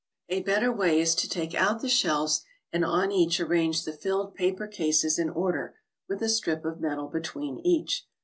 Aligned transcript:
A 0.29 0.41
better 0.41 0.71
way 0.71 0.99
is 0.99 1.13
to 1.13 1.29
take 1.29 1.53
out 1.53 1.81
the 1.83 1.87
shelves, 1.87 2.43
and 2.73 2.83
on 2.83 3.11
each 3.11 3.39
arrange 3.39 3.85
the 3.85 3.93
filled 3.93 4.33
paper 4.33 4.65
cases 4.65 5.19
in 5.19 5.29
order, 5.29 5.75
with 6.09 6.23
a 6.23 6.27
strip 6.29 6.65
of 6.65 6.81
metal 6.81 7.07
between 7.07 7.59
each. 7.59 8.07